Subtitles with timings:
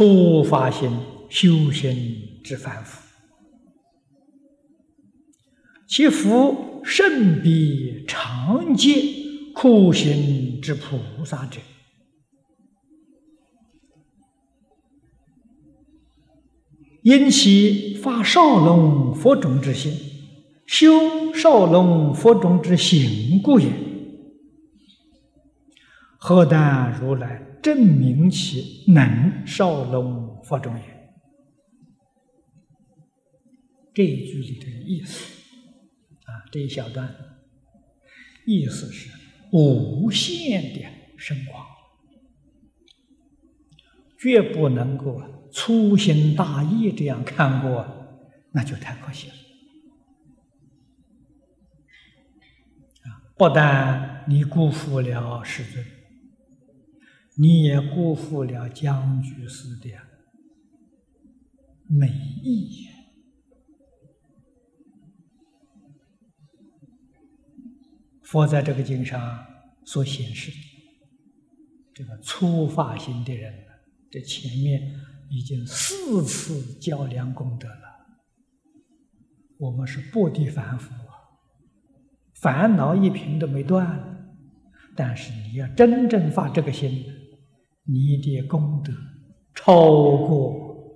[0.00, 0.90] 初发心
[1.28, 3.02] 修行之凡夫，
[5.86, 8.94] 其福甚比常劫
[9.54, 11.60] 苦行之菩萨者。
[17.02, 19.92] 因其发少龙佛种之心，
[20.64, 23.70] 修少龙佛种之行故也。
[26.16, 30.82] 何但如来证明其能少龙佛种也？
[33.92, 35.42] 这一句里的意思
[36.24, 37.14] 啊，这一小段
[38.46, 39.10] 意思是
[39.52, 40.84] 无限的
[41.16, 41.66] 深广，
[44.18, 45.22] 绝不能够。
[45.52, 47.84] 粗心大意这样看过，
[48.52, 49.34] 那就太可惜了。
[53.02, 55.84] 啊，不但你辜负了师尊，
[57.40, 59.88] 你也辜负了江居士的
[61.86, 62.08] 美
[62.42, 62.86] 意。
[68.22, 69.46] 佛在这个经上
[69.84, 70.56] 所显示的
[71.94, 73.54] 这个粗发心的人，
[74.10, 75.00] 这前面。
[75.32, 78.18] 已经四次较量功德了。
[79.58, 81.38] 我们是不敌凡夫啊，
[82.34, 84.34] 烦恼一瓶都没断，
[84.96, 87.04] 但是你要真正发这个心，
[87.90, 88.92] 你的功德
[89.54, 89.74] 超
[90.16, 90.94] 过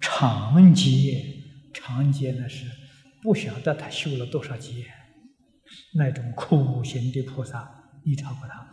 [0.00, 1.24] 长劫，
[1.72, 2.66] 长劫那是
[3.22, 4.84] 不晓得他修了多少劫，
[5.94, 8.66] 那种苦行的菩萨，你超过他。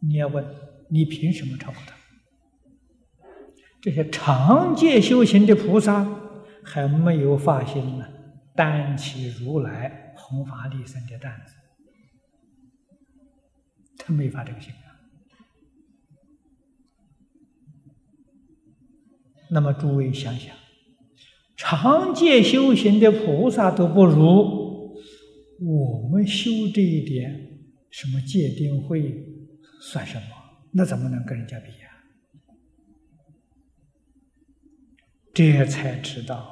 [0.00, 0.44] 你要问。
[0.88, 1.96] 你凭什么超过他？
[3.80, 6.06] 这些常戒修行的菩萨
[6.62, 8.06] 还没有发心呢，
[8.54, 11.56] 担起如来弘法利生的担子，
[14.06, 14.94] 他没发这个心啊。
[19.50, 20.54] 那么诸位想想，
[21.56, 24.94] 常戒修行的菩萨都不如，
[25.60, 27.58] 我们修这一点
[27.90, 29.26] 什么戒定慧
[29.80, 30.26] 算什么？
[30.72, 31.90] 那怎么能跟人家比呀？
[35.34, 36.46] 这才知道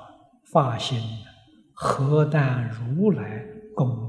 [0.53, 0.99] 发心
[1.73, 4.04] 何但如来功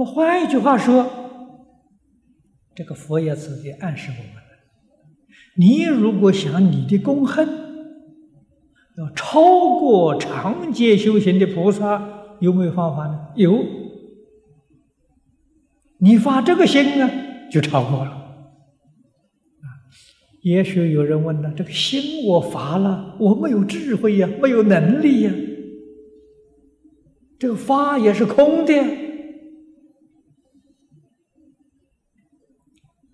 [0.00, 1.06] 么换一句话说，
[2.74, 4.42] 这个佛爷自己暗示我们：
[5.56, 7.46] 你如果想你的功恨
[8.96, 12.16] 要超过长劫修行的菩萨。
[12.40, 13.28] 有没有方法呢？
[13.36, 13.62] 有，
[15.98, 17.10] 你发这个心啊，
[17.52, 18.10] 就超过了。
[18.10, 19.66] 啊，
[20.40, 25.34] 也许有人问了：这个心我发了，我没有智慧呀，没有能力呀，
[27.38, 28.72] 这个发也是空的。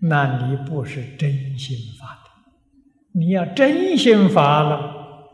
[0.07, 2.29] 那你不是真心发的，
[3.13, 5.27] 你要真心发了，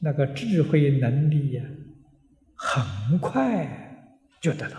[0.00, 1.62] 那个智慧能力呀。
[2.54, 4.76] 很快就得到。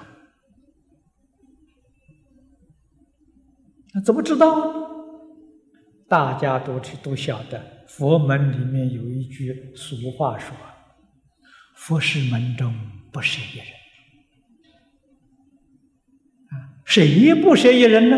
[3.93, 4.91] 那怎么知道？
[6.07, 10.55] 大家都去都晓得，佛门里面有一句俗话说
[11.75, 12.73] ：“佛是门中
[13.11, 13.67] 不舍一人。”
[16.51, 16.53] 啊，
[16.85, 18.17] 谁不舍一人呢？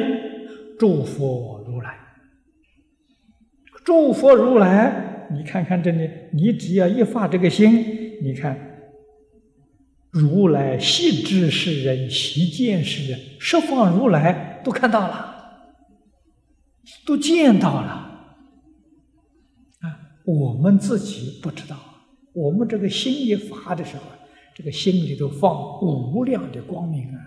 [0.77, 1.97] 诸佛如来。
[3.83, 7.85] 诸佛如来，你看看这里，你只要一发这个心，
[8.21, 8.69] 你看。
[10.11, 15.33] 如来悉知世人，悉见世人，十方如来都看到了，
[17.03, 17.89] 都见到了。
[19.79, 21.75] 啊，我们自己不知道，
[22.31, 24.03] 我们这个心一发的时候，
[24.53, 27.19] 这个心里头放无量的光明啊，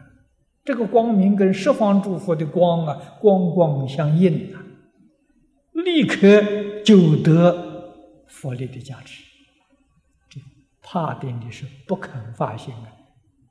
[0.66, 4.66] 这个光明跟十方诸佛的光啊，光光相应啊，
[5.72, 9.24] 立刻就得佛力的加持。
[10.88, 12.86] 怕定的是不肯发心啊，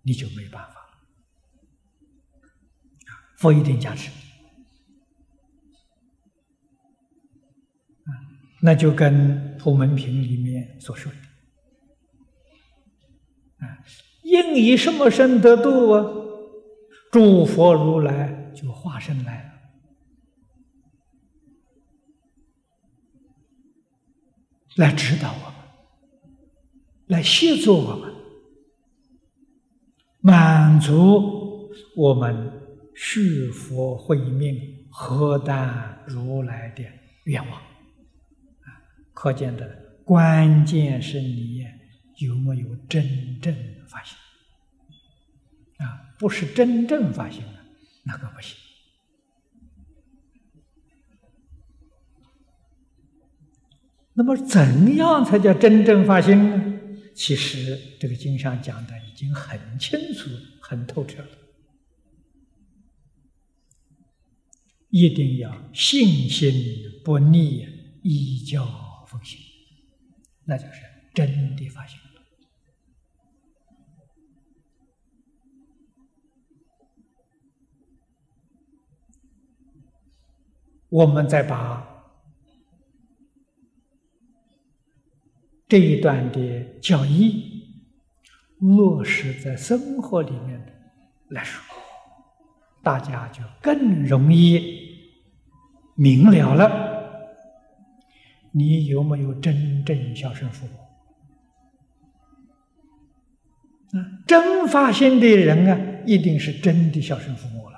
[0.04, 0.76] 你就没办法了。
[3.38, 4.10] 佛一定加持
[8.04, 8.12] 啊，
[8.62, 11.18] 那就跟《普门品》里面所说的
[13.66, 13.80] 啊，
[14.24, 16.25] 应以什么身得度啊？
[17.16, 19.52] 诸佛如来就化身来了，
[24.76, 25.56] 来指导我们。
[27.08, 28.14] 来协助我们，
[30.20, 32.52] 满足我们
[32.94, 36.84] 续佛慧命、何但如来的
[37.24, 37.62] 愿望。
[39.14, 39.66] 可见的
[40.04, 41.64] 关键是你
[42.18, 43.56] 有没有真正
[43.88, 44.18] 发现。
[45.78, 47.66] 啊，不是真正发心了，
[48.04, 48.56] 那个不行。
[54.14, 56.80] 那么，怎样才叫真正发心呢？
[57.14, 60.30] 其实，这个经上讲的已经很清楚、
[60.62, 61.28] 很透彻了。
[64.90, 66.54] 一定要信心
[67.04, 67.68] 不逆，
[68.04, 68.66] 依教
[69.10, 69.38] 奉行，
[70.46, 70.82] 那就是
[71.14, 72.00] 真的发心
[80.96, 81.86] 我们再把。
[85.68, 87.66] 这一段的教义
[88.60, 90.64] 落实在生活里面
[91.30, 91.62] 来说，
[92.82, 94.96] 大家就更容易
[95.96, 96.86] 明了了。
[98.52, 100.74] 你有没有真正孝顺父母？
[104.00, 107.76] 啊，真发心的人啊，一定是真的孝顺父母了。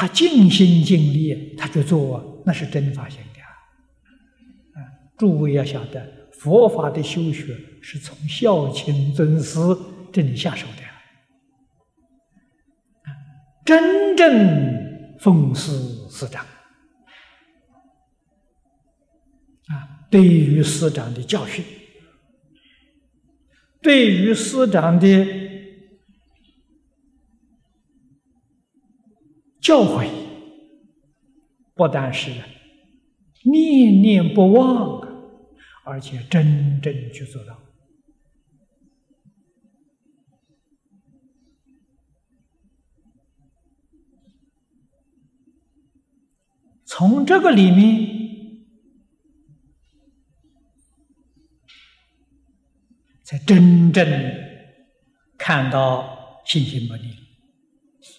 [0.00, 4.88] 他尽心尽力，他去做，那是真发心的啊！
[5.18, 9.58] 诸位要晓得，佛法的修学是从孝亲尊师
[10.10, 10.82] 这里下手的！
[13.66, 15.70] 真正奉师
[16.08, 16.42] 师长
[19.66, 21.62] 啊，对于师长的教训，
[23.82, 25.49] 对于师长的。
[29.60, 30.08] 教诲
[31.74, 32.30] 不但是
[33.44, 35.00] 念念不忘，
[35.84, 37.58] 而且真正去做到。
[46.84, 48.64] 从这个里面，
[53.22, 54.06] 才真正
[55.38, 57.14] 看到信心不逆，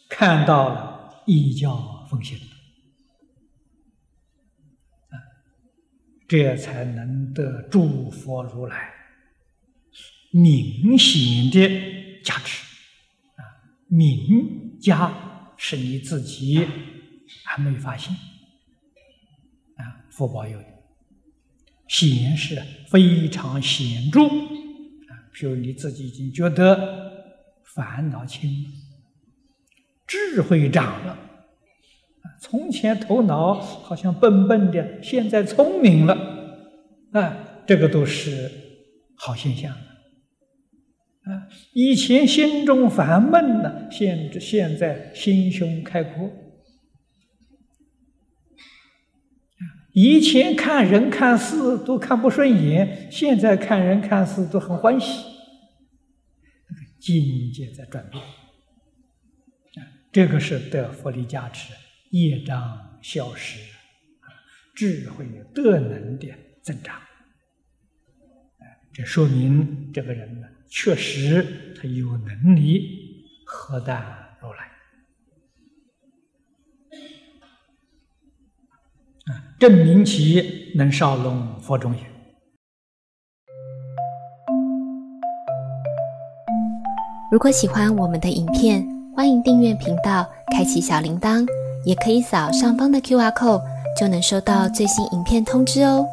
[0.07, 0.90] 看到了。
[1.25, 2.37] 依教奉行，
[5.09, 5.15] 啊，
[6.27, 8.91] 这才能得诸佛如来
[10.31, 12.63] 明显的加持，
[13.35, 13.43] 啊，
[13.87, 16.65] 明加是你自己
[17.45, 18.13] 还没发现，
[19.75, 20.59] 啊，福报有，
[21.87, 28.49] 显是非常显著，啊，譬如你自己已经觉得烦恼轻。
[30.11, 31.17] 智慧长了，
[32.41, 36.13] 从前头脑好像笨笨的，现在聪明了，
[37.13, 38.51] 啊，这个都是
[39.15, 41.47] 好现象啊！
[41.71, 46.29] 以前心中烦闷呢，现现在心胸开阔；
[49.93, 55.23] 以前看人看事都看不顺眼，现在看人看事都很欢喜，
[56.99, 58.21] 境界在转变。
[60.11, 61.73] 这个是得佛力加持，
[62.09, 63.59] 业障消失，
[64.75, 66.27] 智慧德能的
[66.61, 66.99] 增长。
[68.91, 74.65] 这说明这个人呢，确实他有能力何大如来
[79.33, 82.03] 啊，证明其能少龙佛中也。
[87.31, 89.00] 如果喜欢我们的影片。
[89.13, 90.25] 欢迎订阅频道，
[90.55, 91.45] 开启小铃铛，
[91.83, 93.61] 也可以扫上方的 Q R code，
[93.99, 96.07] 就能收到最新影片通知哦。